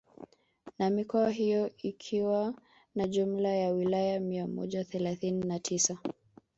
Na 0.79 0.89
mikoa 0.89 1.29
hiyo 1.29 1.71
ikiwa 1.77 2.53
na 2.95 3.07
jumla 3.07 3.49
ya 3.49 3.71
wilaya 3.71 4.19
mia 4.19 4.47
moja 4.47 4.83
thelathini 4.83 5.45
na 5.47 5.59
tisa 5.59 5.97